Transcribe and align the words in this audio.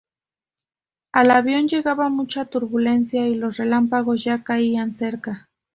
Al 1.11 1.29
avión 1.29 1.67
llegaba 1.67 2.09
mucha 2.09 2.45
turbulencia 2.45 3.27
y 3.27 3.35
los 3.35 3.57
relámpagos 3.57 4.23
ya 4.23 4.43
caían 4.43 4.95
cerca. 4.95 5.47